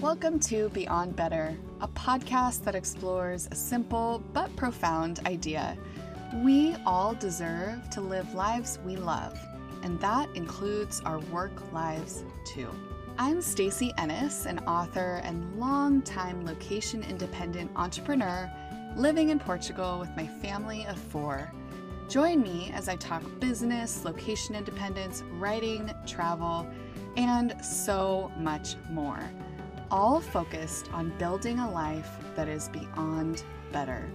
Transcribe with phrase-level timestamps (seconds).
[0.00, 5.76] Welcome to Beyond Better, a podcast that explores a simple but profound idea.
[6.36, 9.36] We all deserve to live lives we love,
[9.82, 12.68] and that includes our work lives too.
[13.18, 18.48] I'm Stacy Ennis, an author and longtime location independent entrepreneur
[18.94, 21.50] living in Portugal with my family of four.
[22.08, 26.68] Join me as I talk business, location independence, writing, travel,
[27.16, 29.28] and so much more,
[29.90, 33.42] all focused on building a life that is beyond
[33.72, 34.08] better.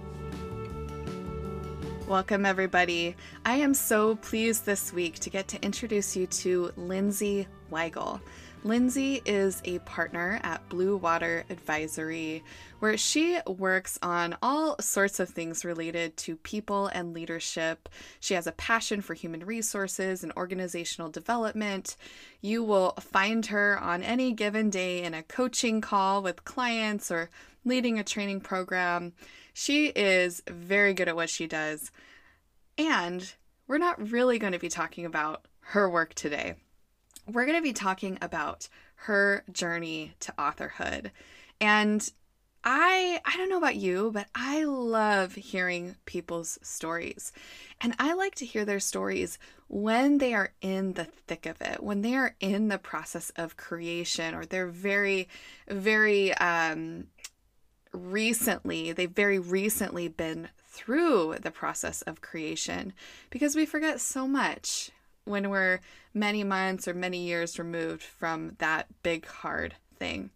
[2.06, 3.16] Welcome, everybody.
[3.46, 8.20] I am so pleased this week to get to introduce you to Lindsay Weigel.
[8.66, 12.42] Lindsay is a partner at Blue Water Advisory,
[12.78, 17.90] where she works on all sorts of things related to people and leadership.
[18.20, 21.96] She has a passion for human resources and organizational development.
[22.40, 27.28] You will find her on any given day in a coaching call with clients or
[27.66, 29.12] leading a training program.
[29.52, 31.92] She is very good at what she does.
[32.78, 33.30] And
[33.68, 36.54] we're not really going to be talking about her work today
[37.30, 41.10] we're going to be talking about her journey to authorhood.
[41.60, 42.10] And
[42.64, 47.32] I I don't know about you, but I love hearing people's stories.
[47.80, 51.82] And I like to hear their stories when they are in the thick of it,
[51.82, 55.28] when they are in the process of creation or they're very
[55.68, 57.08] very um
[57.92, 62.92] recently, they've very recently been through the process of creation
[63.30, 64.90] because we forget so much
[65.24, 65.80] when we're
[66.12, 70.30] many months or many years removed from that big, hard thing.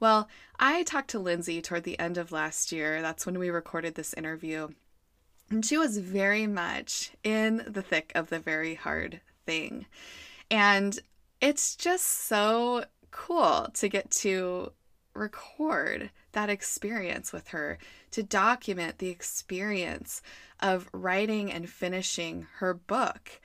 [0.00, 3.02] Well, I talked to Lindsay toward the end of last year.
[3.02, 4.68] That's when we recorded this interview.
[5.50, 9.86] And she was very much in the thick of the very hard thing.
[10.50, 10.98] And
[11.40, 14.72] it's just so cool to get to
[15.14, 17.78] record that experience with her,
[18.12, 20.22] to document the experience
[20.60, 23.40] of writing and finishing her book.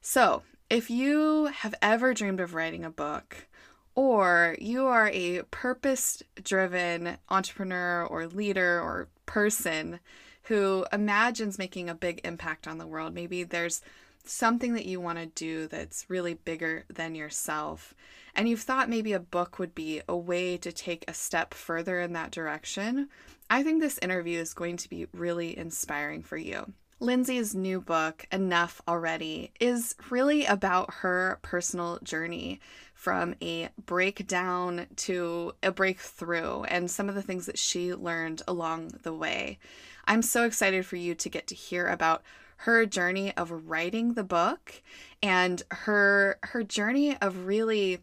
[0.00, 3.48] So, if you have ever dreamed of writing a book,
[3.94, 10.00] or you are a purpose driven entrepreneur or leader or person
[10.44, 13.82] who imagines making a big impact on the world, maybe there's
[14.24, 17.94] something that you want to do that's really bigger than yourself,
[18.34, 22.00] and you've thought maybe a book would be a way to take a step further
[22.00, 23.08] in that direction,
[23.50, 26.72] I think this interview is going to be really inspiring for you.
[27.02, 32.60] Lindsay's new book, Enough Already, is really about her personal journey
[32.92, 38.98] from a breakdown to a breakthrough and some of the things that she learned along
[39.02, 39.58] the way.
[40.04, 42.22] I'm so excited for you to get to hear about
[42.58, 44.82] her journey of writing the book
[45.22, 48.00] and her her journey of really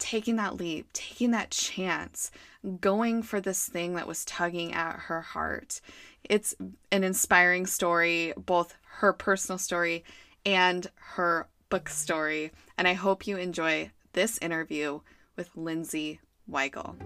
[0.00, 2.32] taking that leap, taking that chance,
[2.80, 5.80] going for this thing that was tugging at her heart.
[6.24, 6.54] It's
[6.92, 10.04] an inspiring story, both her personal story
[10.44, 12.52] and her book story.
[12.76, 15.00] And I hope you enjoy this interview
[15.36, 16.20] with Lindsay
[16.50, 16.96] Weigel.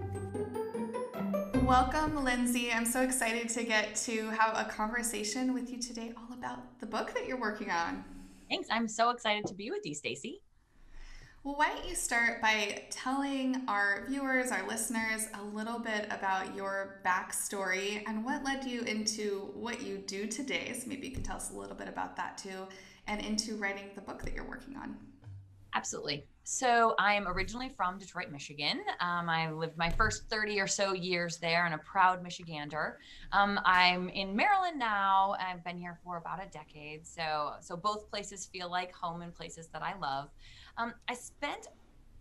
[1.63, 2.71] Welcome, Lindsay.
[2.71, 6.85] I'm so excited to get to have a conversation with you today all about the
[6.85, 8.03] book that you're working on.
[8.49, 8.67] Thanks.
[8.69, 10.41] I'm so excited to be with you, Stacy.
[11.45, 16.55] Well, why don't you start by telling our viewers, our listeners, a little bit about
[16.55, 20.73] your backstory and what led you into what you do today?
[20.73, 22.65] So maybe you can tell us a little bit about that too,
[23.05, 24.97] and into writing the book that you're working on.
[25.75, 26.25] Absolutely.
[26.45, 28.81] So I'm originally from Detroit, Michigan.
[28.99, 32.93] Um, I lived my first 30 or so years there and a proud Michigander.
[33.31, 35.35] Um, I'm in Maryland now.
[35.39, 37.05] I've been here for about a decade.
[37.05, 40.29] So, so both places feel like home and places that I love.
[40.77, 41.67] Um, I spent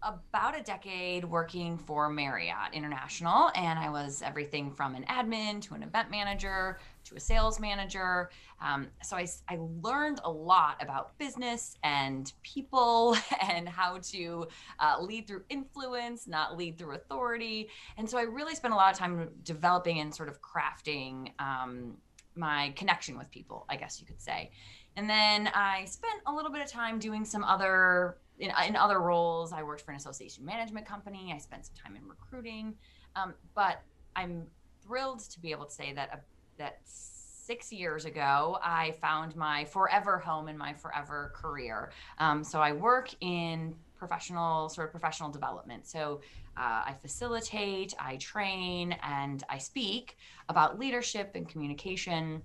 [0.04, 5.75] about a decade working for Marriott International, and I was everything from an admin to
[5.75, 8.31] an event manager to a sales manager.
[8.60, 14.47] Um, so I, I learned a lot about business and people and how to
[14.78, 17.68] uh, lead through influence, not lead through authority.
[17.97, 21.97] And so I really spent a lot of time developing and sort of crafting um,
[22.36, 24.50] my connection with people, I guess you could say.
[24.97, 29.01] And then I spent a little bit of time doing some other in, in other
[29.01, 31.33] roles, I worked for an association management company.
[31.34, 32.75] I spent some time in recruiting,
[33.16, 33.83] um, but
[34.16, 34.47] I'm
[34.83, 36.16] thrilled to be able to say that uh,
[36.59, 41.92] that six years ago, I found my forever home in my forever career.
[42.19, 45.86] Um, so I work in professional sort of professional development.
[45.86, 46.21] So
[46.57, 50.16] uh, I facilitate, I train, and I speak
[50.48, 52.42] about leadership and communication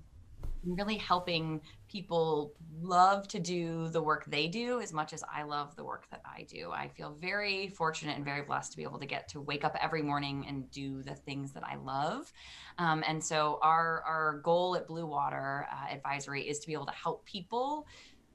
[0.65, 5.75] really helping people love to do the work they do as much as I love
[5.75, 6.71] the work that I do.
[6.71, 9.75] I feel very fortunate and very blessed to be able to get to wake up
[9.81, 12.31] every morning and do the things that I love.
[12.77, 16.85] Um, and so our our goal at Blue Water uh, Advisory is to be able
[16.85, 17.87] to help people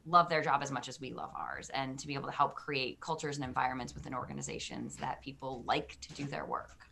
[0.06, 2.54] love their job as much as we love ours and to be able to help
[2.54, 6.88] create cultures and environments within organizations that people like to do their work.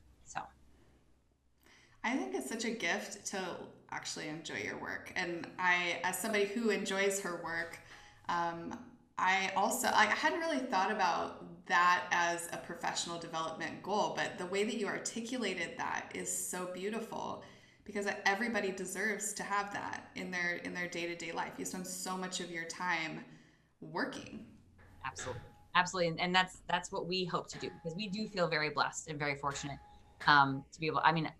[2.04, 3.40] I think it's such a gift to
[3.90, 5.12] actually enjoy your work.
[5.16, 7.78] And I, as somebody who enjoys her work,
[8.28, 8.76] um,
[9.18, 14.46] I also I hadn't really thought about that as a professional development goal, but the
[14.46, 17.44] way that you articulated that is so beautiful
[17.84, 21.52] because everybody deserves to have that in their in their day-to-day life.
[21.58, 23.24] You spend so much of your time
[23.80, 24.44] working.
[25.04, 25.42] Absolutely.
[25.74, 26.20] Absolutely.
[26.20, 29.18] And that's that's what we hope to do because we do feel very blessed and
[29.18, 29.78] very fortunate
[30.26, 31.30] um, to be able I mean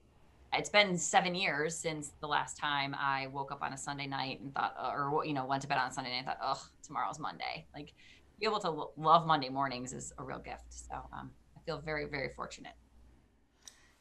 [0.55, 4.41] it's been seven years since the last time I woke up on a Sunday night
[4.41, 6.39] and thought, uh, or you know, went to bed on a Sunday night and thought,
[6.43, 7.67] oh, tomorrow's Monday.
[7.75, 7.95] Like,
[8.39, 10.65] be able to love Monday mornings is a real gift.
[10.69, 12.73] So um, I feel very, very fortunate.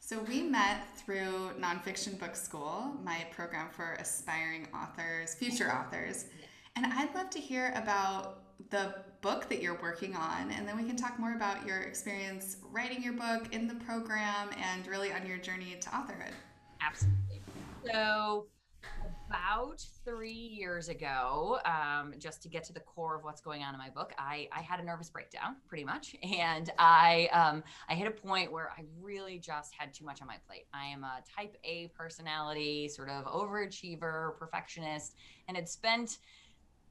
[0.00, 6.26] So we met through Nonfiction Book School, my program for aspiring authors, future authors.
[6.74, 10.84] And I'd love to hear about the book that you're working on, and then we
[10.84, 15.26] can talk more about your experience writing your book in the program and really on
[15.26, 16.32] your journey to authorhood.
[16.80, 17.40] Absolutely.
[17.90, 18.46] So,
[19.28, 23.72] about three years ago, um, just to get to the core of what's going on
[23.72, 27.94] in my book, I, I had a nervous breakdown, pretty much, and I um, I
[27.94, 30.66] hit a point where I really just had too much on my plate.
[30.74, 35.14] I am a Type A personality, sort of overachiever, perfectionist,
[35.48, 36.18] and had spent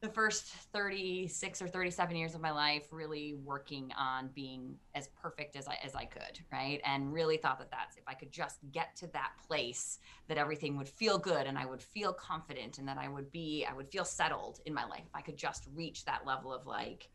[0.01, 5.55] the first 36 or 37 years of my life really working on being as perfect
[5.55, 6.81] as I as I could, right?
[6.83, 10.75] And really thought that that's if I could just get to that place that everything
[10.77, 13.89] would feel good and I would feel confident and that I would be I would
[13.89, 15.03] feel settled in my life.
[15.05, 17.09] If I could just reach that level of like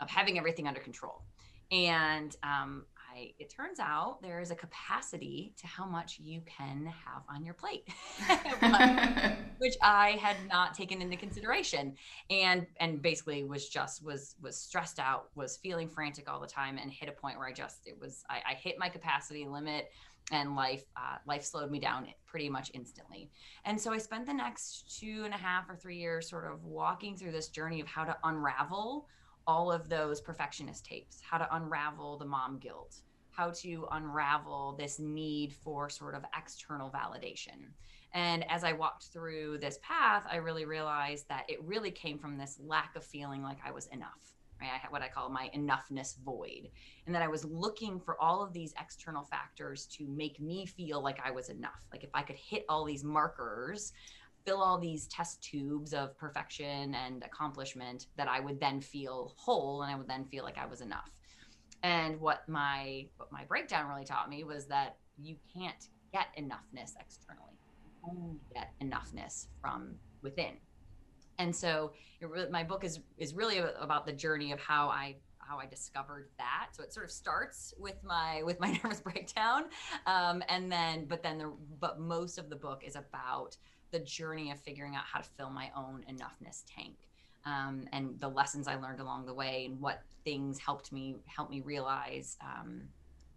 [0.00, 1.22] of having everything under control.
[1.70, 2.86] And um,
[3.16, 7.54] It turns out there is a capacity to how much you can have on your
[7.54, 7.88] plate,
[9.58, 11.94] which I had not taken into consideration,
[12.30, 16.78] and and basically was just was was stressed out, was feeling frantic all the time,
[16.78, 19.90] and hit a point where I just it was I, I hit my capacity limit,
[20.32, 23.30] and life uh, life slowed me down pretty much instantly.
[23.64, 26.64] And so I spent the next two and a half or three years sort of
[26.64, 29.06] walking through this journey of how to unravel
[29.46, 32.96] all of those perfectionist tapes, how to unravel the mom guilt,
[33.36, 37.72] how to unravel this need for sort of external validation.
[38.14, 42.38] And as I walked through this path, I really realized that it really came from
[42.38, 44.32] this lack of feeling like I was enough.
[44.58, 44.70] Right?
[44.74, 46.70] I had what I call my enoughness void.
[47.04, 51.02] And that I was looking for all of these external factors to make me feel
[51.02, 51.84] like I was enough.
[51.92, 53.92] Like if I could hit all these markers,
[54.46, 59.82] fill all these test tubes of perfection and accomplishment, that I would then feel whole
[59.82, 61.10] and I would then feel like I was enough.
[61.82, 66.92] And what my what my breakdown really taught me was that you can't get enoughness
[66.98, 67.58] externally.
[67.84, 70.54] You only get enoughness from within.
[71.38, 71.92] And so
[72.50, 76.68] my book is is really about the journey of how I how I discovered that.
[76.72, 79.64] So it sort of starts with my with my nervous breakdown,
[80.06, 83.56] um, and then but then the but most of the book is about
[83.92, 86.96] the journey of figuring out how to fill my own enoughness tank
[87.46, 91.48] um, and the lessons I learned along the way and what things helped me help
[91.48, 92.82] me realize um,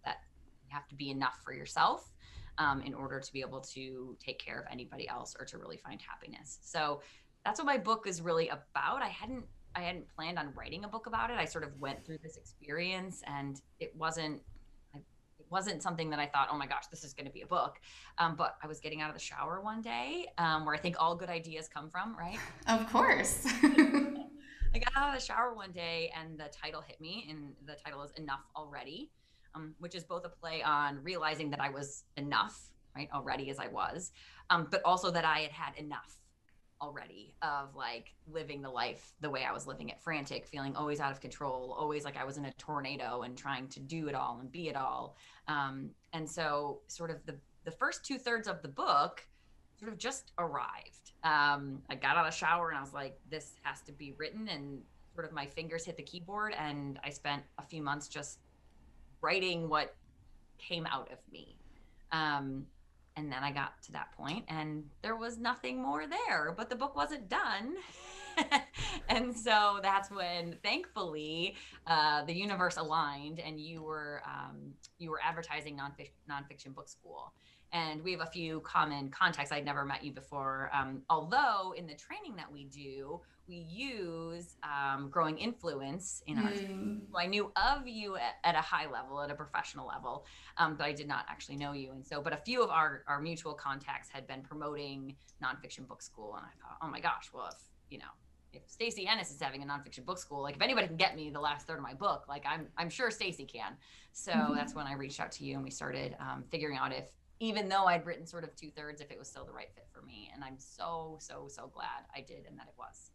[0.04, 0.18] that
[0.62, 2.10] you have to be enough for yourself
[2.58, 5.78] um, in order to be able to take care of anybody else or to really
[5.78, 6.58] find happiness.
[6.62, 7.00] So
[7.44, 9.02] that's what my book is really about.
[9.02, 11.38] I hadn't I hadn't planned on writing a book about it.
[11.38, 14.42] I sort of went through this experience and it wasn't
[15.50, 17.80] wasn't something that I thought, oh my gosh, this is going to be a book.
[18.18, 20.96] Um, but I was getting out of the shower one day, um, where I think
[20.98, 22.38] all good ideas come from, right?
[22.68, 23.46] Of course.
[24.72, 27.74] I got out of the shower one day and the title hit me, and the
[27.84, 29.10] title is Enough Already,
[29.54, 33.58] um, which is both a play on realizing that I was enough, right, already as
[33.58, 34.12] I was,
[34.48, 36.19] um, but also that I had had enough
[36.80, 41.00] already of like living the life the way I was living it frantic, feeling always
[41.00, 44.14] out of control, always like I was in a tornado and trying to do it
[44.14, 45.16] all and be it all.
[45.48, 49.26] Um, and so, sort of the the first two thirds of the book
[49.80, 51.12] sort of just arrived.
[51.24, 54.48] Um, I got out of shower and I was like, this has to be written.
[54.48, 54.82] And
[55.14, 56.54] sort of my fingers hit the keyboard.
[56.58, 58.38] And I spent a few months just
[59.22, 59.96] writing what
[60.58, 61.56] came out of me.
[62.12, 62.66] Um,
[63.20, 66.76] and then I got to that point and there was nothing more there, but the
[66.76, 67.74] book wasn't done.
[69.08, 71.54] and so that's when thankfully
[71.86, 77.34] uh, the universe aligned and you were um, you were advertising nonfiction, nonfiction book school
[77.72, 79.52] and we have a few common contacts.
[79.52, 80.70] I'd never met you before.
[80.72, 86.50] Um, although in the training that we do, we use um, growing influence in our.
[86.50, 87.00] Mm.
[87.10, 90.24] So I knew of you at, at, a high level, at a professional level,
[90.56, 91.90] um, but I did not actually know you.
[91.92, 96.00] And so, but a few of our our mutual contacts had been promoting nonfiction book
[96.00, 97.58] school, and I thought, oh my gosh, well if
[97.90, 98.12] you know
[98.52, 101.30] if Stacy Ennis is having a nonfiction book school, like if anybody can get me
[101.30, 103.76] the last third of my book, like I'm I'm sure Stacy can.
[104.12, 104.54] So mm-hmm.
[104.54, 107.06] that's when I reached out to you and we started um, figuring out if
[107.40, 109.86] even though I'd written sort of two thirds, if it was still the right fit
[109.92, 110.30] for me.
[110.32, 113.10] And I'm so so so glad I did and that it was.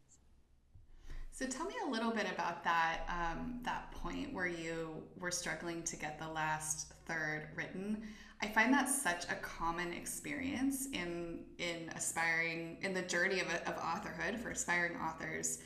[1.32, 5.84] So tell me a little bit about that um, that point where you were struggling
[5.84, 8.04] to get the last third written.
[8.42, 13.76] I find that such a common experience in in aspiring in the journey of, of
[13.78, 15.60] authorhood for aspiring authors,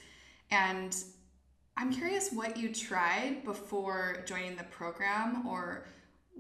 [0.51, 0.95] and
[1.77, 5.85] I'm curious what you tried before joining the program, or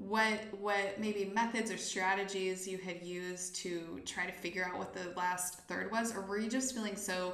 [0.07, 4.93] what what maybe methods or strategies you had used to try to figure out what
[4.93, 7.33] the last third was, or were you just feeling so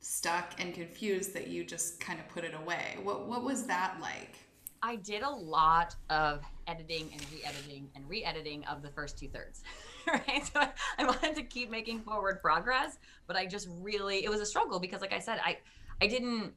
[0.00, 2.96] stuck and confused that you just kind of put it away?
[3.02, 4.36] What what was that like?
[4.82, 9.62] I did a lot of editing and re-editing and re-editing of the first two thirds.
[10.06, 10.46] right.
[10.52, 10.60] So
[10.98, 14.80] I wanted to keep making forward progress, but I just really it was a struggle
[14.80, 15.58] because like I said, I
[16.00, 16.54] I didn't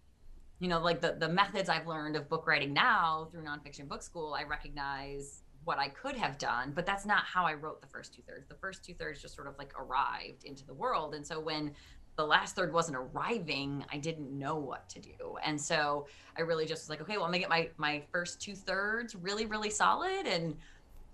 [0.59, 4.03] you know, like the, the methods I've learned of book writing now through nonfiction book
[4.03, 7.87] school, I recognize what I could have done, but that's not how I wrote the
[7.87, 8.47] first two thirds.
[8.47, 11.13] The first two thirds just sort of like arrived into the world.
[11.13, 11.71] And so when
[12.15, 15.37] the last third wasn't arriving, I didn't know what to do.
[15.43, 18.41] And so I really just was like, okay, well, I'm gonna get my my first
[18.41, 20.55] two thirds really, really solid and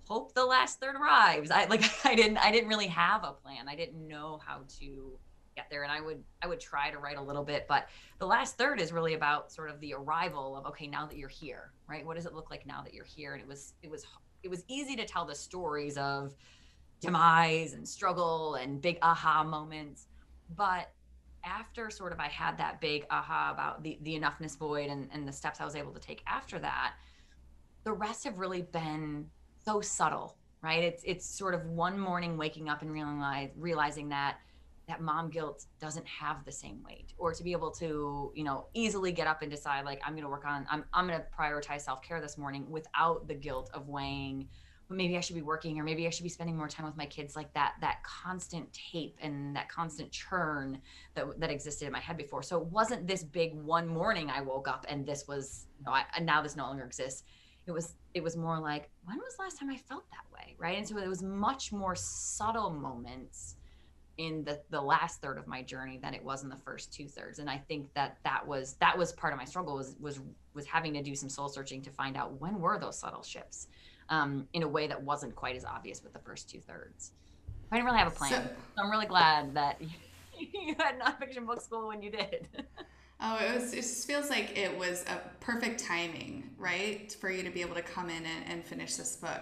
[0.08, 1.50] hope the last third arrives.
[1.50, 3.68] I like I didn't I didn't really have a plan.
[3.68, 5.18] I didn't know how to
[5.56, 5.82] get there.
[5.82, 7.88] And I would I would try to write a little bit, but
[8.18, 11.28] the last third is really about sort of the arrival of okay, now that you're
[11.28, 12.04] here, right?
[12.04, 13.32] What does it look like now that you're here?
[13.32, 14.06] And it was it was
[14.46, 16.32] it was easy to tell the stories of
[17.00, 20.06] demise and struggle and big aha moments.
[20.56, 20.92] But
[21.42, 25.26] after sort of I had that big aha about the, the enoughness void and, and
[25.26, 26.94] the steps I was able to take after that,
[27.82, 29.26] the rest have really been
[29.64, 30.84] so subtle, right?
[30.84, 34.38] It's it's sort of one morning waking up and realize, realizing that
[34.88, 38.66] that mom guilt doesn't have the same weight or to be able to you know
[38.74, 41.26] easily get up and decide like i'm going to work on i'm, I'm going to
[41.36, 44.48] prioritize self-care this morning without the guilt of weighing
[44.88, 46.96] well, maybe I should be working or maybe I should be spending more time with
[46.96, 50.80] my kids like that that constant tape and that constant churn
[51.14, 52.42] that that existed in my head before.
[52.42, 55.92] So it wasn't this big one morning I woke up and this was you know,
[55.92, 57.24] I, now this no longer exists.
[57.66, 60.54] It was it was more like when was the last time I felt that way,
[60.56, 60.78] right?
[60.78, 63.56] And so it was much more subtle moments
[64.18, 67.06] in the the last third of my journey than it was in the first two
[67.06, 70.20] thirds and i think that that was that was part of my struggle was was
[70.54, 73.68] was having to do some soul searching to find out when were those subtle shifts
[74.08, 77.12] um, in a way that wasn't quite as obvious with the first two thirds.
[77.70, 78.30] I didn't really have a plan.
[78.30, 79.80] So, so I'm really glad that
[80.38, 82.48] you had nonfiction book school when you did.
[83.20, 83.72] Oh, it was.
[83.72, 87.74] It just feels like it was a perfect timing, right, for you to be able
[87.74, 89.40] to come in and, and finish this book.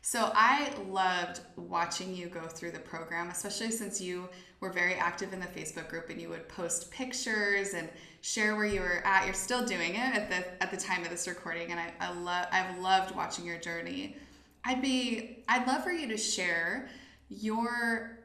[0.00, 4.28] So I loved watching you go through the program, especially since you
[4.60, 7.88] were very active in the Facebook group and you would post pictures and
[8.20, 9.24] share where you were at.
[9.24, 12.12] You're still doing it at the at the time of this recording, and I, I
[12.12, 14.16] love I've loved watching your journey.
[14.64, 16.88] I'd be I'd love for you to share
[17.28, 18.18] your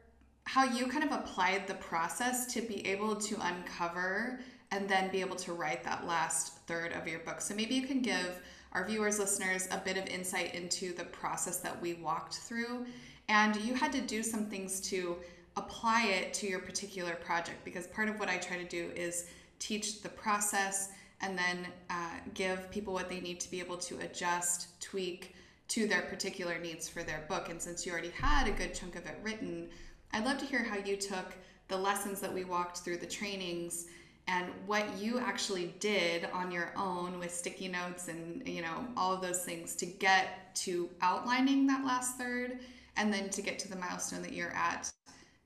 [0.46, 4.40] how you kind of applied the process to be able to uncover
[4.70, 7.40] and then be able to write that last third of your book.
[7.40, 8.42] So maybe you can give
[8.74, 12.84] our viewers, listeners, a bit of insight into the process that we walked through.
[13.28, 15.16] And you had to do some things to
[15.56, 19.26] apply it to your particular project because part of what I try to do is
[19.60, 20.90] teach the process
[21.20, 25.34] and then uh, give people what they need to be able to adjust, tweak
[25.68, 27.48] to their particular needs for their book.
[27.48, 29.68] And since you already had a good chunk of it written,
[30.12, 31.34] I'd love to hear how you took
[31.68, 33.86] the lessons that we walked through, the trainings,
[34.26, 39.12] and what you actually did on your own with sticky notes and you know all
[39.12, 42.58] of those things to get to outlining that last third
[42.96, 44.90] and then to get to the milestone that you're at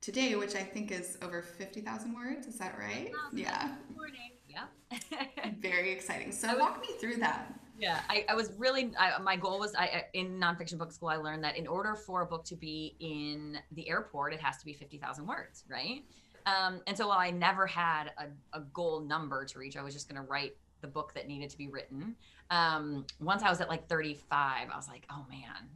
[0.00, 2.46] today, which I think is over 50,000 words.
[2.46, 3.10] Is that right?
[3.12, 3.74] Um, yeah.
[3.94, 4.32] Morning.
[4.48, 4.64] Yeah.
[5.60, 6.32] Very exciting.
[6.32, 7.52] So walk me through that.
[7.78, 11.16] Yeah, I, I was really, I, my goal was I, in nonfiction book school, I
[11.16, 14.64] learned that in order for a book to be in the airport, it has to
[14.64, 16.02] be 50,000 words, right?
[16.48, 19.92] Um, and so while I never had a, a goal number to reach, I was
[19.92, 22.14] just going to write the book that needed to be written.
[22.50, 25.68] Um, once I was at like 35, I was like, oh man,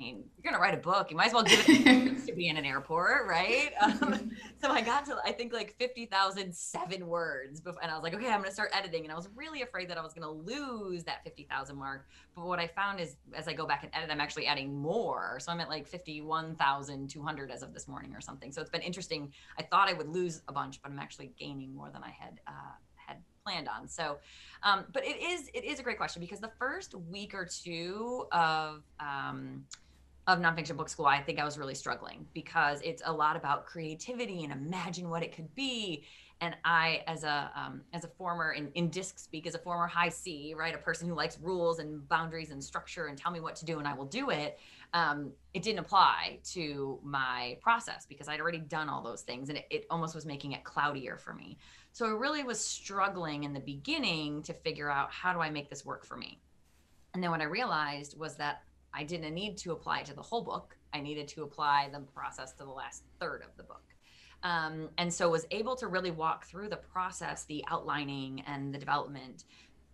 [0.00, 2.56] mean, you're gonna write a book, you might as well give it to be in
[2.56, 3.72] an airport, right?
[3.80, 4.30] Um,
[4.62, 8.02] so I got to I think like fifty thousand seven words, before, and I was
[8.02, 10.30] like, okay, I'm gonna start editing, and I was really afraid that I was gonna
[10.30, 12.06] lose that fifty thousand mark.
[12.34, 15.38] But what I found is, as I go back and edit, I'm actually adding more.
[15.40, 18.52] So I'm at like fifty one thousand two hundred as of this morning or something.
[18.52, 19.32] So it's been interesting.
[19.58, 22.40] I thought I would lose a bunch, but I'm actually gaining more than I had
[22.46, 22.52] uh,
[22.94, 23.88] had planned on.
[23.88, 24.18] So,
[24.62, 28.26] um, but it is it is a great question because the first week or two
[28.32, 29.64] of um,
[30.26, 33.66] of nonfiction book school, I think I was really struggling because it's a lot about
[33.66, 36.04] creativity and imagine what it could be.
[36.42, 39.86] And I, as a um, as a former in, in disc speak, as a former
[39.86, 43.40] high C, right, a person who likes rules and boundaries and structure and tell me
[43.40, 44.58] what to do and I will do it.
[44.94, 49.58] Um, it didn't apply to my process because I'd already done all those things, and
[49.58, 51.58] it, it almost was making it cloudier for me.
[51.92, 55.68] So I really was struggling in the beginning to figure out how do I make
[55.68, 56.40] this work for me.
[57.12, 60.42] And then what I realized was that I didn't need to apply to the whole
[60.42, 60.76] book.
[60.92, 63.82] I needed to apply the process to the last third of the book.
[64.42, 68.78] Um, and so was able to really walk through the process, the outlining and the
[68.78, 69.44] development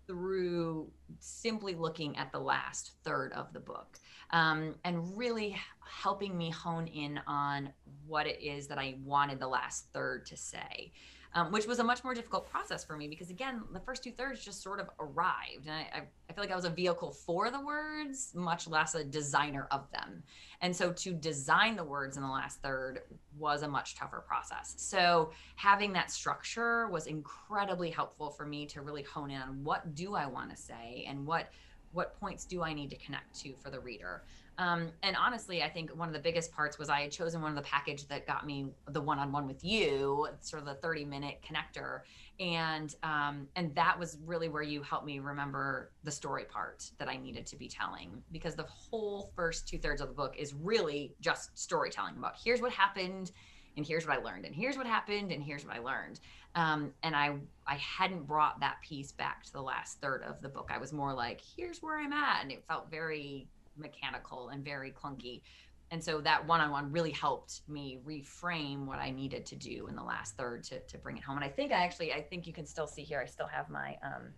[0.07, 0.89] through
[1.19, 3.99] simply looking at the last third of the book
[4.31, 7.71] um, and really helping me hone in on
[8.07, 10.93] what it is that I wanted the last third to say
[11.35, 14.13] um, which was a much more difficult process for me because again the first two
[14.13, 15.67] thirds just sort of arrived.
[15.67, 19.05] And I, I, feel like i was a vehicle for the words much less a
[19.05, 20.23] designer of them.
[20.61, 23.03] And so to design the words in the last third
[23.39, 24.75] was a much tougher process.
[24.79, 29.95] So having that structure was incredibly helpful for me to really hone in on what
[29.95, 31.51] do i want to say and what
[31.93, 34.23] what points do i need to connect to for the reader
[34.59, 37.51] um, and honestly, I think one of the biggest parts was I had chosen one
[37.51, 42.01] of the package that got me the one-on-one with you, sort of the 30-minute connector,
[42.41, 47.09] and um, and that was really where you helped me remember the story part that
[47.09, 50.55] I needed to be telling because the whole first two thirds of the book is
[50.55, 53.33] really just storytelling about here's what happened,
[53.77, 56.21] and here's what I learned, and here's what happened, and here's what I learned.
[56.55, 57.35] Um, and I
[57.67, 60.71] I hadn't brought that piece back to the last third of the book.
[60.73, 63.49] I was more like, here's where I'm at, and it felt very
[63.79, 65.43] mechanical and very clunky.
[65.91, 69.87] And so that one on one really helped me reframe what I needed to do
[69.89, 71.37] in the last third to, to bring it home.
[71.37, 73.71] And I think I actually, I think you can still see here, I still have
[73.71, 74.33] my, um,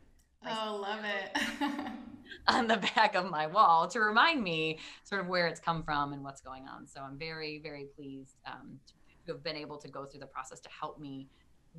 [0.46, 1.92] oh, love it.
[2.46, 6.12] on the back of my wall to remind me sort of where it's come from
[6.12, 6.86] and what's going on.
[6.86, 8.78] So I'm very, very pleased um,
[9.26, 11.28] to have been able to go through the process to help me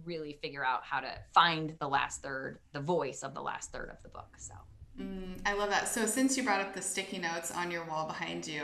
[0.03, 3.89] really figure out how to find the last third, the voice of the last third
[3.91, 4.29] of the book.
[4.37, 4.55] So.
[4.99, 5.87] Mm, I love that.
[5.87, 8.63] So, since you brought up the sticky notes on your wall behind you,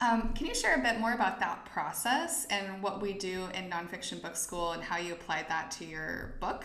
[0.00, 3.68] um, can you share a bit more about that process and what we do in
[3.68, 6.64] nonfiction book school and how you applied that to your book?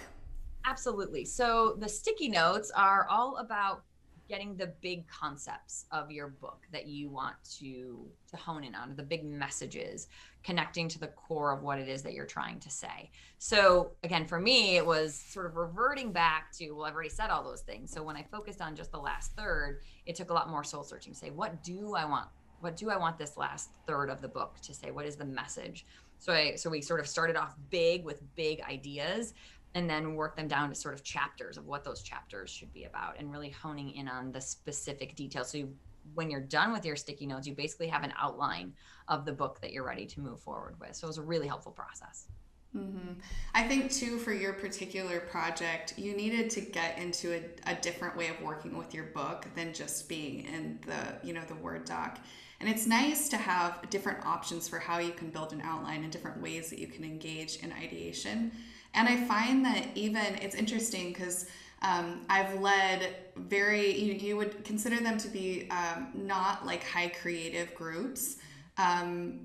[0.66, 1.26] Absolutely.
[1.26, 3.84] So, the sticky notes are all about
[4.28, 8.96] getting the big concepts of your book that you want to to hone in on
[8.96, 10.08] the big messages
[10.44, 13.12] connecting to the core of what it is that you're trying to say.
[13.38, 17.30] So again for me it was sort of reverting back to well i've already said
[17.30, 17.92] all those things.
[17.92, 20.84] So when i focused on just the last third it took a lot more soul
[20.84, 22.28] searching to say what do i want?
[22.62, 24.92] What do i want this last third of the book to say?
[24.92, 25.86] What is the message?
[26.20, 29.34] So I so we sort of started off big with big ideas
[29.76, 32.86] and then work them down to sort of chapters of what those chapters should be
[32.86, 35.50] about and really honing in on the specific details.
[35.50, 35.74] So you,
[36.14, 38.74] when you're done with your sticky notes you basically have an outline
[39.08, 40.96] of the book that you're ready to move forward with.
[40.96, 42.28] So it was a really helpful process.
[42.76, 43.20] Mm-hmm.
[43.54, 48.18] i think too for your particular project you needed to get into a, a different
[48.18, 51.86] way of working with your book than just being in the you know the word
[51.86, 52.18] doc.
[52.60, 56.12] And it's nice to have different options for how you can build an outline and
[56.12, 58.54] different ways that you can engage in ideation
[58.94, 61.48] and I find that even it's interesting because
[61.82, 67.10] um, I've led very, you, you, would consider them to be um, not like high
[67.10, 68.38] creative groups,
[68.78, 69.40] um,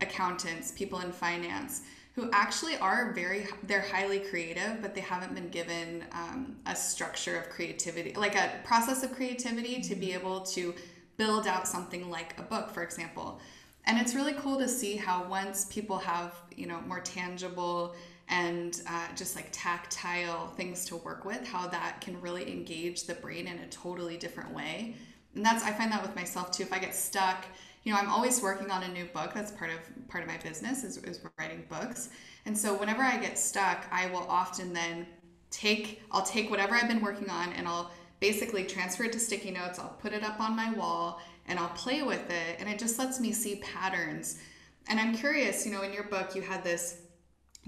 [0.00, 1.82] accountants, people in finance
[2.18, 7.38] who actually are very they're highly creative but they haven't been given um, a structure
[7.38, 10.74] of creativity like a process of creativity to be able to
[11.16, 13.40] build out something like a book for example.
[13.84, 17.94] And it's really cool to see how once people have you know more tangible
[18.28, 23.14] and uh, just like tactile things to work with, how that can really engage the
[23.14, 24.94] brain in a totally different way.
[25.34, 26.62] And that's I find that with myself too.
[26.62, 27.46] If I get stuck,
[27.84, 29.32] you know, I'm always working on a new book.
[29.32, 32.10] That's part of part of my business is, is writing books.
[32.44, 35.06] And so whenever I get stuck, I will often then
[35.50, 39.52] take I'll take whatever I've been working on and I'll basically transfer it to sticky
[39.52, 39.78] notes.
[39.78, 42.98] I'll put it up on my wall and I'll play with it and it just
[42.98, 44.38] lets me see patterns.
[44.88, 47.02] And I'm curious, you know, in your book you had this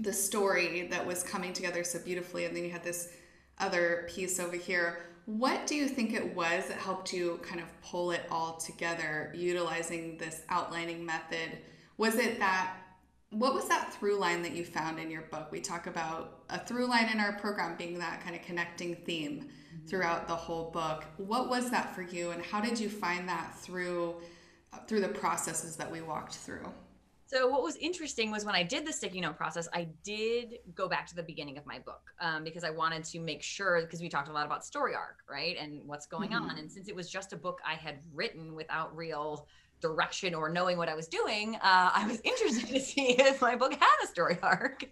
[0.01, 3.13] the story that was coming together so beautifully and then you had this
[3.59, 7.67] other piece over here What do you think it was that helped you kind of
[7.81, 11.59] pull it all together utilizing this outlining method?
[11.97, 12.77] Was it that
[13.29, 15.51] what was that through line that you found in your book?
[15.51, 19.43] We talk about a through line in our program being that kind of connecting theme
[19.43, 19.87] mm-hmm.
[19.87, 21.05] throughout the whole book.
[21.15, 24.15] What was that for you and how did you find that through
[24.87, 26.67] through the processes that we walked through?
[27.31, 30.89] So what was interesting was when I did the sticky note process, I did go
[30.89, 34.01] back to the beginning of my book um, because I wanted to make sure because
[34.01, 36.49] we talked a lot about story arc, right, and what's going mm-hmm.
[36.49, 36.57] on.
[36.57, 39.47] And since it was just a book I had written without real
[39.79, 43.55] direction or knowing what I was doing, uh, I was interested to see if my
[43.55, 44.89] book had a story arc.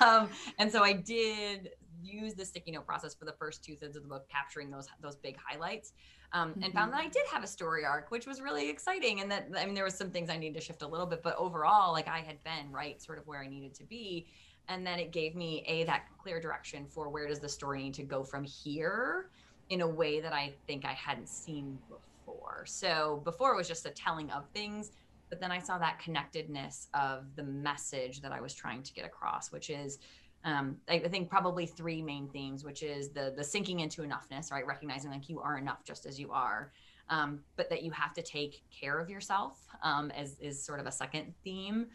[0.00, 1.68] Um, and so I did
[2.04, 4.88] use the sticky note process for the first two thirds of the book, capturing those
[5.02, 5.92] those big highlights
[6.34, 6.64] um, mm-hmm.
[6.64, 9.20] and found that I did have a story arc, which was really exciting.
[9.20, 11.22] And that, I mean, there was some things I needed to shift a little bit,
[11.22, 14.26] but overall, like I had been right sort of where I needed to be.
[14.68, 17.94] And then it gave me a that clear direction for where does the story need
[17.94, 19.30] to go from here
[19.70, 22.64] in a way that I think I hadn't seen before.
[22.66, 24.90] So before it was just a telling of things,
[25.30, 29.04] but then I saw that connectedness of the message that I was trying to get
[29.04, 29.98] across, which is
[30.44, 34.52] um, I, I, think probably three main themes, which is the the sinking into enoughness,
[34.52, 34.66] right?
[34.66, 36.72] Recognizing like you are enough just as you are,
[37.08, 40.86] um, but that you have to take care of yourself um, as is sort of
[40.86, 41.86] a second theme,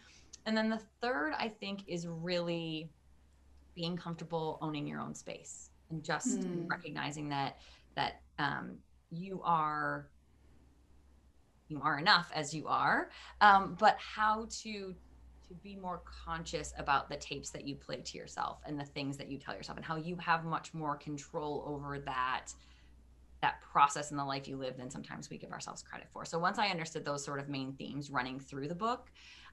[0.46, 2.90] and then the third I think is really
[3.76, 6.70] being comfortable owning your own space and just mm.
[6.70, 7.58] recognizing that
[7.96, 8.78] that um,
[9.12, 10.10] you are
[11.68, 13.10] you are enough as you are,
[13.42, 14.96] um, but how to
[15.50, 19.18] to be more conscious about the tapes that you play to yourself and the things
[19.18, 22.54] that you tell yourself and how you have much more control over that
[23.42, 26.26] that process in the life you live than sometimes we give ourselves credit for.
[26.26, 29.10] So once I understood those sort of main themes running through the book,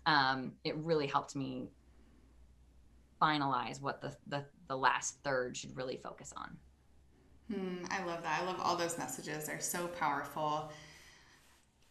[0.07, 1.69] um, it really helped me
[3.23, 6.57] finalize what the, the, the last third should really focus on.
[7.53, 8.43] Hmm, I love that.
[8.43, 9.47] I love all those messages.
[9.47, 10.73] They're so powerful.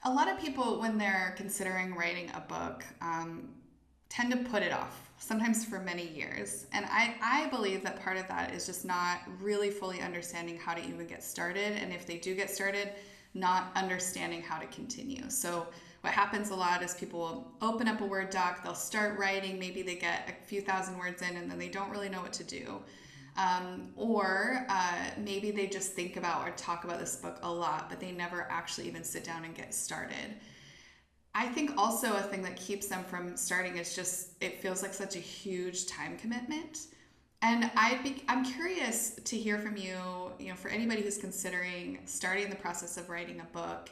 [0.03, 3.55] A lot of people, when they're considering writing a book, um,
[4.09, 6.67] tend to put it off, sometimes for many years.
[6.73, 10.73] And I, I believe that part of that is just not really fully understanding how
[10.73, 11.73] to even get started.
[11.73, 12.91] And if they do get started,
[13.33, 15.29] not understanding how to continue.
[15.29, 15.67] So,
[16.01, 19.57] what happens a lot is people will open up a Word doc, they'll start writing,
[19.57, 22.33] maybe they get a few thousand words in, and then they don't really know what
[22.33, 22.79] to do.
[23.37, 27.89] Um, or uh, maybe they just think about or talk about this book a lot,
[27.89, 30.35] but they never actually even sit down and get started.
[31.37, 34.93] I think also a thing that keeps them from starting is just it feels like
[34.93, 36.87] such a huge time commitment.
[37.41, 39.97] And I'd be, I'm curious to hear from you,
[40.39, 43.89] you know, for anybody who's considering starting the process of writing a book,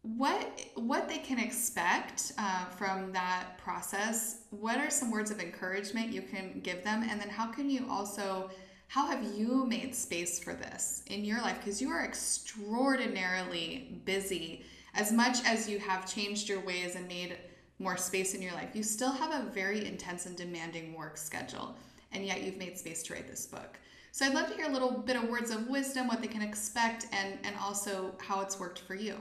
[0.00, 4.46] what what they can expect uh, from that process.
[4.50, 7.86] What are some words of encouragement you can give them, and then how can you
[7.90, 8.50] also
[8.88, 11.58] how have you made space for this in your life?
[11.58, 17.36] Because you are extraordinarily busy as much as you have changed your ways and made
[17.78, 21.74] more space in your life, you still have a very intense and demanding work schedule,
[22.12, 23.78] and yet you've made space to write this book.
[24.12, 26.42] So I'd love to hear a little bit of words of wisdom, what they can
[26.42, 29.16] expect, and and also how it's worked for you.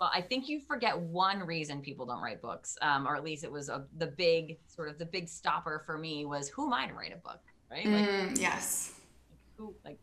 [0.00, 3.44] Well, I think you forget one reason people don't write books, um, or at least
[3.44, 6.72] it was a, the big sort of the big stopper for me was who am
[6.72, 7.40] I to write a book,
[7.70, 7.86] right?
[7.86, 8.94] Like, mm, yes.
[9.30, 9.98] Like, who like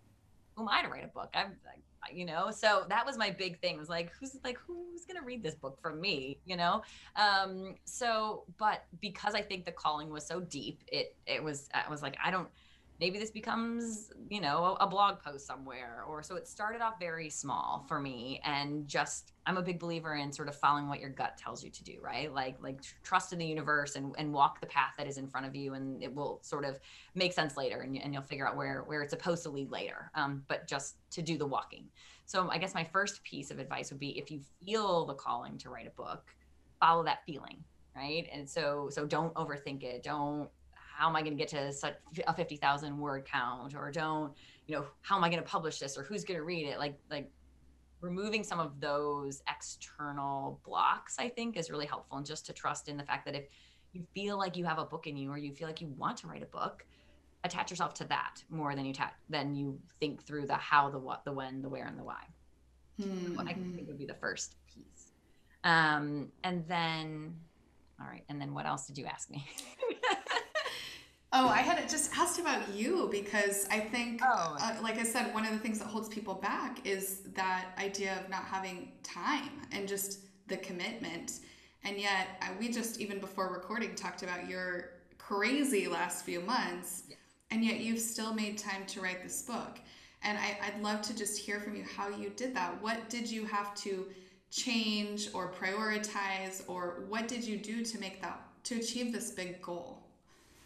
[0.55, 1.29] who am I to write a book?
[1.33, 1.83] I'm like,
[2.13, 2.51] you know?
[2.51, 5.77] So that was my big thing was like who's like who's gonna read this book
[5.81, 6.39] from me?
[6.45, 6.83] You know?
[7.15, 11.89] Um so but because i think the calling was so deep it it was i
[11.89, 12.47] was like i don't
[12.99, 16.99] maybe this becomes you know a, a, blog post somewhere or so it started off
[16.99, 20.99] very small for me and just i'm a big believer in sort of following what
[20.99, 22.33] your gut tells you to do right?
[22.33, 25.45] Like like trust in the universe and, and walk the path that is in front
[25.45, 26.79] of you and it will sort of
[27.15, 30.11] make sense later and, and you'll figure out where where it's supposed to lead later
[30.15, 31.85] um, but just to do the walking.
[32.25, 35.57] So i guess my first piece of advice would be if you feel the calling
[35.59, 36.23] to write a book
[36.79, 37.63] follow that feeling
[37.95, 38.29] right?
[38.31, 40.03] And so so don't overthink it.
[40.03, 40.49] Don't
[40.99, 41.95] how am I going to get to such
[42.27, 44.33] a 50,000 word count or don't,
[44.67, 46.77] you know, how am I going to publish this or who's going to read it?
[46.77, 47.31] Like, like
[48.01, 52.17] removing some of those external blocks, I think is really helpful.
[52.17, 53.45] And just to trust in the fact that if
[53.93, 56.17] you feel like you have a book in you or you feel like you want
[56.17, 56.85] to write a book,
[57.45, 60.99] attach yourself to that more than you ta- than you think through the how, the
[60.99, 62.25] what, the when, the where, and the why.
[62.99, 63.37] Mm-hmm.
[63.37, 65.13] What I think would be the first piece.
[65.63, 67.35] Um, and then,
[68.01, 69.47] all right, and then what else did you ask me?
[71.31, 74.57] Oh, I had just asked about you because I think, oh.
[74.59, 78.19] uh, like I said, one of the things that holds people back is that idea
[78.19, 81.41] of not having time and just the commitment.
[81.83, 82.27] And yet,
[82.59, 84.89] we just, even before recording, talked about your
[85.19, 87.15] crazy last few months, yeah.
[87.51, 89.79] and yet you've still made time to write this book.
[90.23, 92.81] And I, I'd love to just hear from you how you did that.
[92.81, 94.07] What did you have to
[94.49, 99.61] change or prioritize, or what did you do to make that to achieve this big
[99.61, 100.08] goal?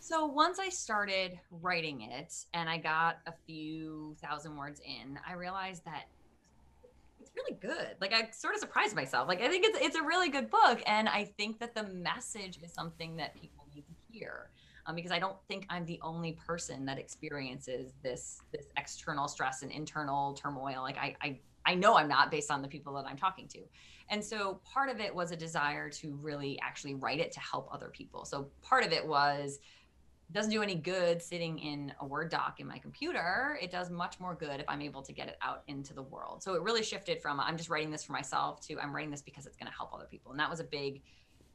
[0.04, 5.32] So once I started writing it and I got a few thousand words in, I
[5.32, 6.10] realized that
[7.22, 7.96] it's really good.
[8.02, 9.30] Like I sort of surprised myself.
[9.30, 12.60] Like I think it's it's a really good book, and I think that the message
[12.62, 14.50] is something that people need to hear.
[14.86, 19.62] Um, because I don't think I'm the only person that experiences this this external stress
[19.62, 20.82] and internal turmoil.
[20.82, 23.60] Like I, I I know I'm not based on the people that I'm talking to.
[24.10, 27.70] And so part of it was a desire to really actually write it to help
[27.72, 28.26] other people.
[28.26, 29.60] So part of it was
[30.32, 33.58] doesn't do any good sitting in a Word doc in my computer.
[33.62, 36.42] It does much more good if I'm able to get it out into the world.
[36.42, 39.22] So it really shifted from I'm just writing this for myself to I'm writing this
[39.22, 40.32] because it's going to help other people.
[40.32, 41.02] And that was a big,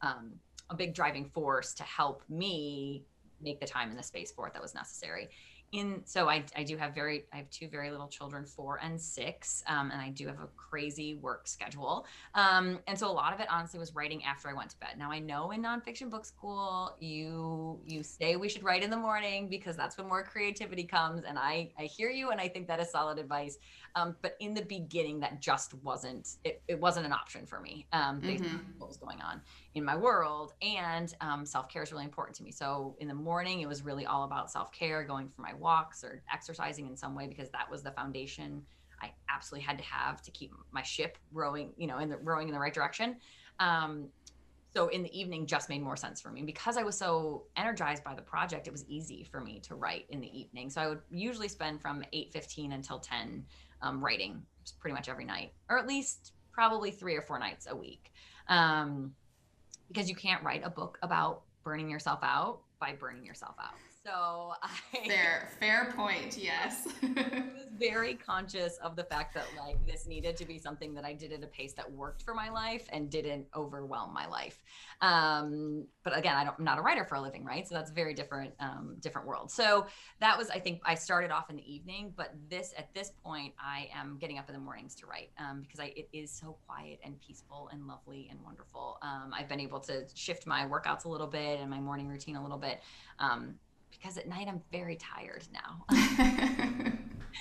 [0.03, 0.33] um,
[0.71, 3.05] a big driving force to help me
[3.41, 5.29] make the time and the space for it that was necessary
[5.73, 9.01] in so I, I do have very i have two very little children four and
[9.01, 12.07] six um, and i do have a crazy work schedule.
[12.35, 14.91] Um, and so a lot of it honestly was writing after i went to bed.
[14.99, 18.97] Now i know in nonfiction book school you you say we should write in the
[18.97, 22.67] morning because that's when more creativity comes and i i hear you and i think
[22.69, 23.59] that is solid advice
[23.95, 27.87] um, but in the beginning that just wasn't it, it wasn't an option for me
[27.93, 28.57] um, based mm-hmm.
[28.57, 29.41] on what was going on
[29.75, 30.55] in my world.
[30.63, 32.51] And um, self-care is really important to me.
[32.51, 36.23] So in the morning it was really all about self-care going for my walks or
[36.33, 38.63] exercising in some way because that was the foundation
[39.01, 42.49] i absolutely had to have to keep my ship rowing you know in the rowing
[42.49, 43.17] in the right direction.
[43.61, 44.09] Um,
[44.75, 46.43] so in the evening just made more sense for me.
[46.43, 50.07] Because i was so energized by the project it was easy for me to write
[50.11, 50.71] in the evening.
[50.71, 53.45] So i would usually spend from 8.15 until 10
[53.83, 54.43] um, writing
[54.81, 58.13] pretty much every night or at least probably three or four nights a week
[58.49, 59.13] um,
[59.89, 63.75] because you can't write a book about burning yourself out by burning yourself out.
[64.09, 66.39] So I fair fair point.
[66.39, 70.95] Yes, I was very conscious of the fact that like this needed to be something
[70.95, 74.27] that I did at a pace that worked for my life and didn't overwhelm my
[74.27, 74.63] life.
[75.01, 77.69] Um, but again, I am not a writer for a living, right?
[77.69, 79.51] So that's a very different um, different world.
[79.51, 79.87] So
[80.21, 83.53] that was I think I started off in the evening, but this at this point
[83.61, 86.57] I am getting up in the mornings to write um, because I, it is so
[86.67, 88.99] quiet and peaceful and lovely and wonderful.
[89.03, 92.37] Um, I've been able to shift my workouts a little bit and my morning routine
[92.37, 92.81] a little bit.
[93.19, 93.57] Um,
[93.91, 95.85] because at night I'm very tired now.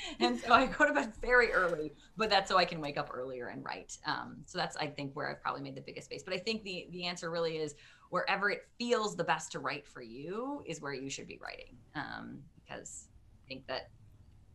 [0.19, 3.11] and so I go to bed very early, but that's so I can wake up
[3.13, 3.97] earlier and write.
[4.05, 6.23] Um, so that's I think where I've probably made the biggest space.
[6.23, 7.75] But I think the the answer really is
[8.09, 11.77] wherever it feels the best to write for you is where you should be writing.
[11.95, 13.07] Um, because
[13.45, 13.89] I think that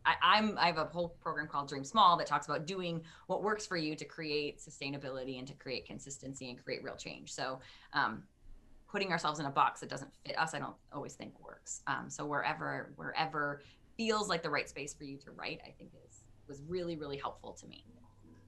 [0.05, 3.41] I, am I have a whole program called Dream Small that talks about doing what
[3.41, 7.31] works for you to create sustainability and to create consistency and create real change.
[7.31, 7.59] So
[7.93, 8.23] um,
[8.93, 11.81] putting ourselves in a box that doesn't fit us, I don't always think works.
[11.87, 13.63] Um, so wherever wherever
[13.97, 17.17] feels like the right space for you to write, I think is was really really
[17.17, 17.83] helpful to me.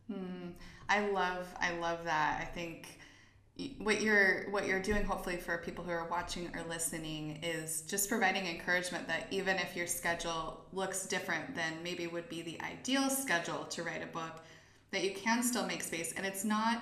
[0.08, 0.49] Hmm.
[0.88, 2.39] I love I love that.
[2.41, 2.99] I think
[3.79, 8.08] what you're what you're doing hopefully for people who are watching or listening is just
[8.08, 13.10] providing encouragement that even if your schedule looks different than maybe would be the ideal
[13.10, 14.43] schedule to write a book
[14.91, 16.81] that you can still make space and it's not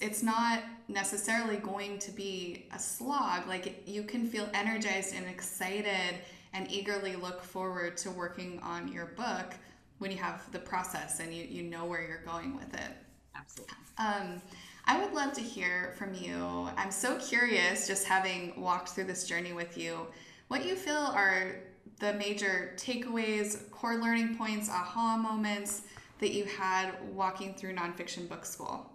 [0.00, 3.46] it's not necessarily going to be a slog.
[3.46, 6.16] Like you can feel energized and excited
[6.52, 9.54] and eagerly look forward to working on your book
[9.98, 12.90] when you have the process and you, you know where you're going with it.
[13.36, 13.74] Absolutely.
[13.98, 14.42] Um,
[14.86, 16.68] I would love to hear from you.
[16.76, 20.06] I'm so curious, just having walked through this journey with you,
[20.48, 21.56] what you feel are
[22.00, 25.82] the major takeaways, core learning points, aha moments
[26.18, 28.90] that you had walking through nonfiction book school.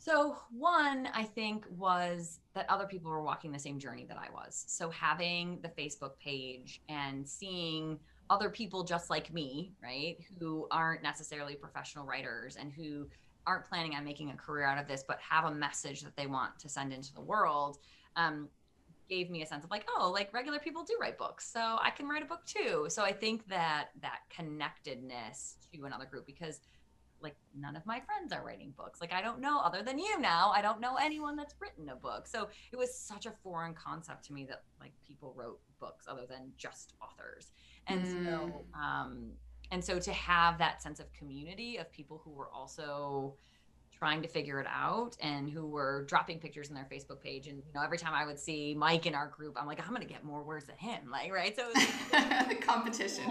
[0.00, 4.32] So, one, I think, was that other people were walking the same journey that I
[4.32, 4.64] was.
[4.66, 7.98] So, having the Facebook page and seeing
[8.30, 13.08] other people just like me, right, who aren't necessarily professional writers and who
[13.46, 16.26] aren't planning on making a career out of this, but have a message that they
[16.26, 17.76] want to send into the world,
[18.16, 18.48] um,
[19.10, 21.90] gave me a sense of like, oh, like regular people do write books, so I
[21.90, 22.86] can write a book too.
[22.88, 26.60] So I think that that connectedness to another group because
[27.22, 29.00] like none of my friends are writing books.
[29.00, 31.96] Like I don't know other than you now, I don't know anyone that's written a
[31.96, 32.26] book.
[32.26, 36.26] So it was such a foreign concept to me that like people wrote books other
[36.28, 37.52] than just authors.
[37.86, 38.24] And mm.
[38.24, 39.32] so um
[39.70, 43.34] and so to have that sense of community of people who were also
[44.00, 47.48] trying to figure it out and who were dropping pictures in their Facebook page.
[47.48, 49.92] And you know, every time I would see Mike in our group, I'm like, I'm
[49.92, 51.54] gonna get more words than him, like right.
[51.54, 51.70] So
[52.48, 53.24] the competition.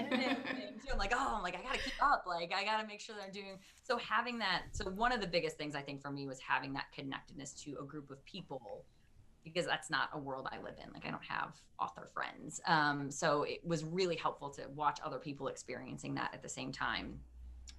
[0.92, 2.26] I'm like, oh, I'm like, I gotta keep up.
[2.28, 3.58] Like, I gotta make sure that I'm doing.
[3.84, 4.64] So having that.
[4.72, 7.78] So one of the biggest things I think for me was having that connectedness to
[7.82, 8.86] a group of people
[9.44, 10.94] because that's not a world I live in.
[10.94, 12.62] Like I don't have author friends.
[12.68, 16.72] Um, so it was really helpful to watch other people experiencing that at the same
[16.72, 17.20] time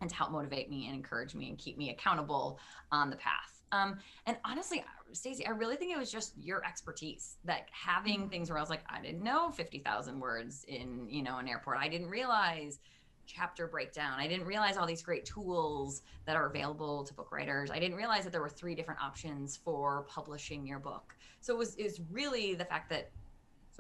[0.01, 2.59] and to help motivate me and encourage me and keep me accountable
[2.91, 3.61] on the path.
[3.73, 8.29] Um, and honestly, Stacy, I really think it was just your expertise, that having mm-hmm.
[8.29, 11.79] things where I was like, I didn't know 50,000 words in, you know, an airport.
[11.79, 12.81] I didn't realize
[13.27, 14.19] chapter breakdown.
[14.19, 17.71] I didn't realize all these great tools that are available to book writers.
[17.71, 21.15] I didn't realize that there were three different options for publishing your book.
[21.41, 23.11] So it was, it was really the fact that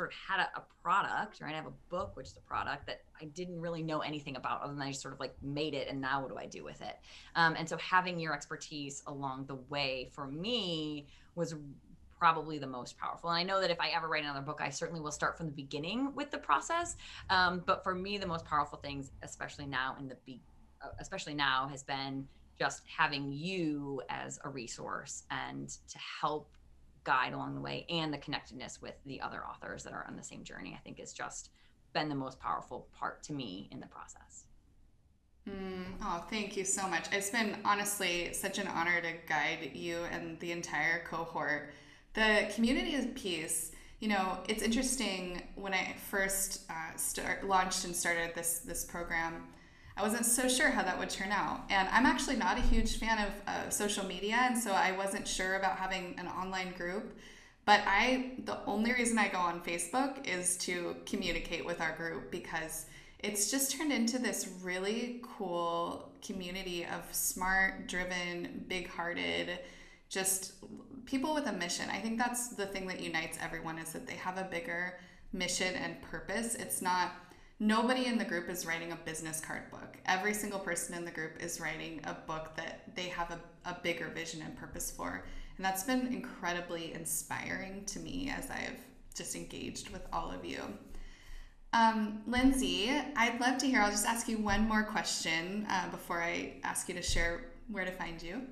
[0.00, 1.52] sort of had a, a, product, right?
[1.52, 4.62] I have a book, which is a product that I didn't really know anything about,
[4.62, 6.64] other than I just sort of like made it, and now what do I do
[6.64, 6.96] with it?
[7.36, 11.54] Um, and so having your expertise along the way for me was
[12.18, 13.28] probably the most powerful.
[13.28, 15.46] And I know that if I ever write another book, I certainly will start from
[15.46, 16.96] the beginning with the process.
[17.28, 20.40] Um, but for me, the most powerful things, especially now in the be,
[20.82, 22.26] uh, especially now, has been
[22.58, 26.48] just having you as a resource and to help
[27.04, 30.22] guide along the way and the connectedness with the other authors that are on the
[30.22, 31.50] same journey, I think has just
[31.92, 34.44] been the most powerful part to me in the process.
[35.48, 37.06] Mm, oh, thank you so much.
[37.12, 41.72] It's been honestly such an honor to guide you and the entire cohort.
[42.14, 48.34] The community piece, you know, it's interesting when I first uh, start launched and started
[48.34, 49.48] this this program.
[50.00, 51.60] I wasn't so sure how that would turn out.
[51.68, 55.28] And I'm actually not a huge fan of uh, social media, and so I wasn't
[55.28, 57.18] sure about having an online group.
[57.66, 62.30] But I, the only reason I go on Facebook is to communicate with our group
[62.30, 62.86] because
[63.18, 69.58] it's just turned into this really cool community of smart, driven, big hearted,
[70.08, 70.54] just
[71.04, 71.90] people with a mission.
[71.90, 74.98] I think that's the thing that unites everyone is that they have a bigger
[75.34, 76.54] mission and purpose.
[76.54, 77.12] It's not
[77.60, 79.98] nobody in the group is writing a business card book.
[80.06, 83.76] Every single person in the group is writing a book that they have a, a
[83.82, 85.24] bigger vision and purpose for.
[85.56, 88.80] And that's been incredibly inspiring to me as I've
[89.14, 90.62] just engaged with all of you.
[91.74, 93.82] Um, Lindsay, I'd love to hear.
[93.82, 97.84] I'll just ask you one more question uh, before I ask you to share where
[97.84, 98.42] to find you.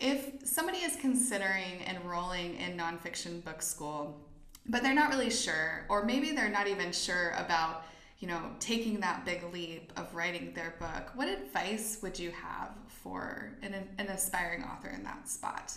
[0.00, 4.18] If somebody is considering enrolling in nonfiction book school,
[4.66, 7.84] but they're not really sure, or maybe they're not even sure about
[8.18, 12.70] you know, taking that big leap of writing their book, what advice would you have
[12.88, 15.72] for an, an aspiring author in that spot?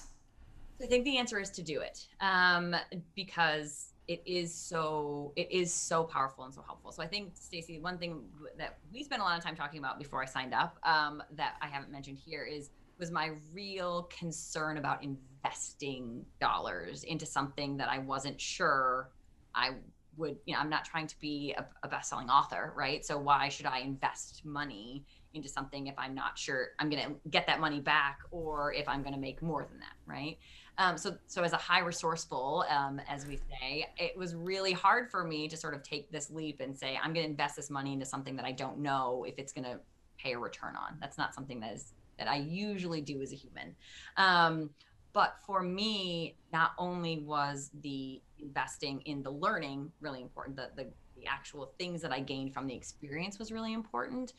[0.81, 2.75] I think the answer is to do it um,
[3.15, 6.91] because it is so it is so powerful and so helpful.
[6.91, 8.23] So I think Stacy, one thing
[8.57, 11.55] that we spent a lot of time talking about before I signed up um, that
[11.61, 17.89] I haven't mentioned here is was my real concern about investing dollars into something that
[17.89, 19.09] I wasn't sure
[19.53, 19.71] I
[20.17, 23.05] would you know i'm not trying to be a, a best-selling author right?
[23.05, 27.15] So why should i invest money into something if i'm not sure i'm going to
[27.29, 30.37] get that money back or if i'm going to make more than that right?
[30.77, 35.11] Um, so so as a high resourceful um, as we say it was really hard
[35.11, 37.69] for me to sort of take this leap and say i'm going to invest this
[37.69, 39.79] money into something that i don't know if it's going to
[40.21, 40.97] pay a return on.
[40.99, 43.75] That's not something that is that i usually do as a human.
[44.17, 44.69] Um,
[45.13, 50.89] but for me, not only was the investing in the learning really important, the, the,
[51.15, 54.33] the actual things that I gained from the experience was really important,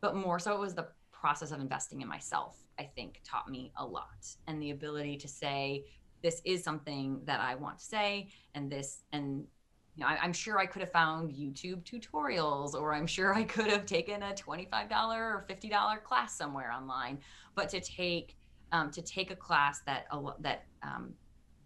[0.00, 3.72] but more so it was the process of investing in myself, I think taught me
[3.76, 4.26] a lot.
[4.46, 5.84] And the ability to say,
[6.22, 9.44] this is something that I want to say, and this, and
[9.96, 13.44] you know, I, am sure I could have found YouTube tutorials, or I'm sure I
[13.44, 14.70] could have taken a $25
[15.16, 17.18] or $50 class somewhere online.
[17.54, 18.36] But to take
[18.72, 20.06] um, to take a class that
[20.40, 21.14] that um,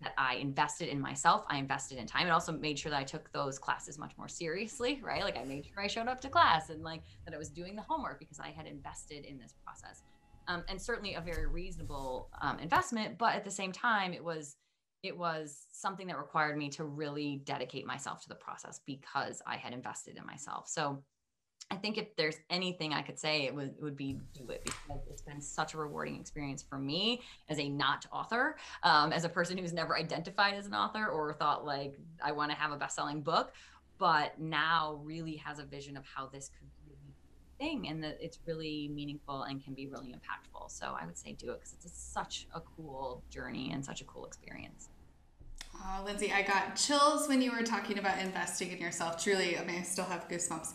[0.01, 1.45] that I invested in myself.
[1.49, 2.27] I invested in time.
[2.27, 5.23] It also made sure that I took those classes much more seriously, right?
[5.23, 7.75] Like I made sure I showed up to class and like that I was doing
[7.75, 10.03] the homework because I had invested in this process.
[10.47, 14.57] Um, and certainly a very reasonable um, investment, but at the same time, it was
[15.05, 19.57] it was something that required me to really dedicate myself to the process because I
[19.57, 20.69] had invested in myself.
[20.69, 21.05] So
[21.71, 24.65] I think if there's anything I could say, it would, it would be do it
[24.65, 29.25] because it's been such a rewarding experience for me as a not author, um, as
[29.25, 32.73] a person who's never identified as an author or thought like I want to have
[32.73, 33.53] a best-selling book,
[33.99, 38.17] but now really has a vision of how this could be a thing and that
[38.19, 40.71] it's really meaningful and can be really impactful.
[40.71, 44.01] So I would say do it because it's a, such a cool journey and such
[44.01, 44.89] a cool experience.
[45.75, 49.23] Oh, Lindsay, I got chills when you were talking about investing in yourself.
[49.23, 50.73] Truly, I mean, I still have goosebumps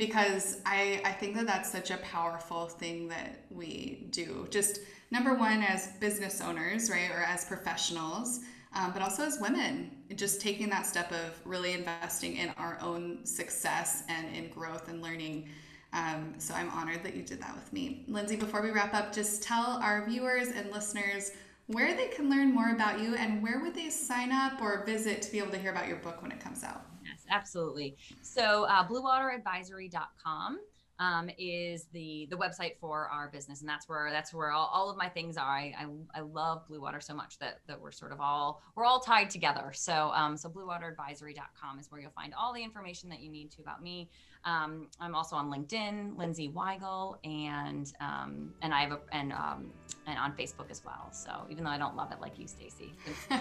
[0.00, 4.46] because I, I think that that's such a powerful thing that we do.
[4.48, 8.40] Just number one, as business owners, right, or as professionals,
[8.74, 13.26] um, but also as women, just taking that step of really investing in our own
[13.26, 15.50] success and in growth and learning.
[15.92, 18.06] Um, so I'm honored that you did that with me.
[18.08, 21.32] Lindsay, before we wrap up, just tell our viewers and listeners
[21.66, 25.20] where they can learn more about you and where would they sign up or visit
[25.22, 26.89] to be able to hear about your book when it comes out.
[27.30, 27.96] Absolutely.
[28.22, 30.58] So, uh, bluewateradvisory.com
[31.00, 34.90] um, is the the website for our business, and that's where that's where all, all
[34.90, 35.50] of my things are.
[35.50, 38.84] I, I, I love Blue Water so much that that we're sort of all we're
[38.84, 39.72] all tied together.
[39.74, 43.62] So um, so bluewateradvisory.com is where you'll find all the information that you need to
[43.62, 44.10] about me.
[44.44, 49.72] Um, I'm also on LinkedIn, Lindsay Weigel, and um, and I have a and um,
[50.06, 51.08] and on Facebook as well.
[51.12, 52.92] So even though I don't love it like you, Stacy,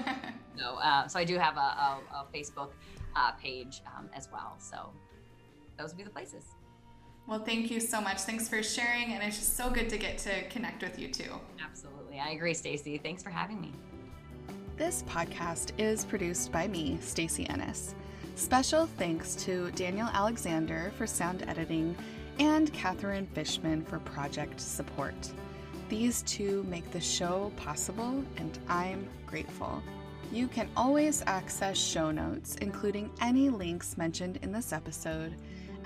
[0.57, 2.69] so uh, so I do have a, a, a Facebook
[3.17, 4.55] uh, page um, as well.
[4.59, 4.91] So
[5.77, 6.45] those would be the places.
[7.29, 8.21] Well, thank you so much.
[8.21, 11.31] Thanks for sharing, and it's just so good to get to connect with you too.
[11.63, 12.19] Absolutely.
[12.19, 12.97] I agree, Stacy.
[12.97, 13.71] Thanks for having me.
[14.77, 17.93] This podcast is produced by me, Stacy Ennis.
[18.33, 21.95] Special thanks to Daniel Alexander for sound editing
[22.39, 25.31] and Catherine Fishman for project support.
[25.87, 29.83] These two make the show possible, and I'm grateful.
[30.31, 35.35] You can always access show notes, including any links mentioned in this episode,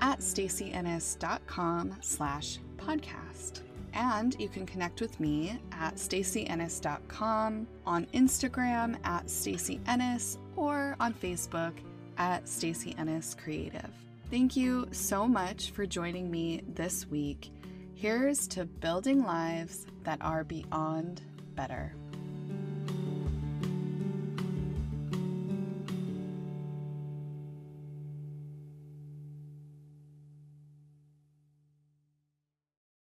[0.00, 3.60] at stacyennis.com slash podcast.
[3.92, 11.74] And you can connect with me at stacyennis.com, on Instagram at stacyennis, or on Facebook
[12.18, 13.90] at Stacy Ennis Creative.
[14.30, 17.50] Thank you so much for joining me this week.
[17.94, 21.22] Here's to building lives that are beyond
[21.54, 21.94] better.